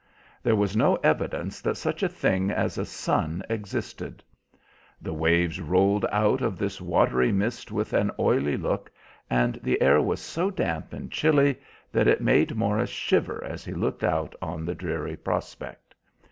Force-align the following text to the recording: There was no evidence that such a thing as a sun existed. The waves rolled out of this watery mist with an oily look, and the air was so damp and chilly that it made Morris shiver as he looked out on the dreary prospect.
There 0.41 0.55
was 0.55 0.75
no 0.75 0.95
evidence 1.03 1.61
that 1.61 1.77
such 1.77 2.01
a 2.01 2.09
thing 2.09 2.49
as 2.49 2.79
a 2.79 2.85
sun 2.87 3.43
existed. 3.51 4.23
The 4.99 5.13
waves 5.13 5.61
rolled 5.61 6.07
out 6.11 6.41
of 6.41 6.57
this 6.57 6.81
watery 6.81 7.31
mist 7.31 7.71
with 7.71 7.93
an 7.93 8.09
oily 8.17 8.57
look, 8.57 8.91
and 9.29 9.59
the 9.61 9.79
air 9.79 10.01
was 10.01 10.19
so 10.19 10.49
damp 10.49 10.91
and 10.91 11.11
chilly 11.11 11.59
that 11.91 12.07
it 12.07 12.19
made 12.19 12.55
Morris 12.55 12.89
shiver 12.89 13.43
as 13.43 13.63
he 13.63 13.73
looked 13.73 14.03
out 14.03 14.33
on 14.41 14.65
the 14.65 14.73
dreary 14.73 15.15
prospect. 15.17 15.93